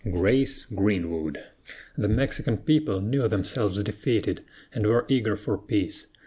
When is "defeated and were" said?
3.83-5.05